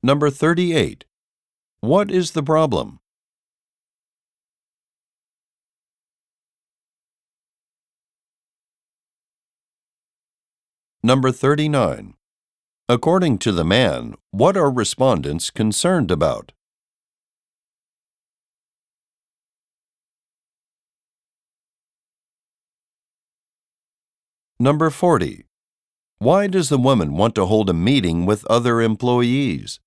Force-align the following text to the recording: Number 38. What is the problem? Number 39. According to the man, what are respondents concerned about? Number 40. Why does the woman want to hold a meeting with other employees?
Number 0.00 0.30
38. 0.30 1.04
What 1.80 2.08
is 2.08 2.30
the 2.30 2.42
problem? 2.42 3.00
Number 11.02 11.32
39. 11.32 12.14
According 12.88 13.38
to 13.38 13.50
the 13.50 13.64
man, 13.64 14.14
what 14.30 14.56
are 14.56 14.70
respondents 14.70 15.50
concerned 15.50 16.12
about? 16.12 16.52
Number 24.60 24.90
40. 24.90 25.44
Why 26.18 26.46
does 26.46 26.68
the 26.68 26.78
woman 26.78 27.14
want 27.14 27.34
to 27.34 27.46
hold 27.46 27.68
a 27.68 27.74
meeting 27.74 28.26
with 28.26 28.44
other 28.46 28.80
employees? 28.80 29.80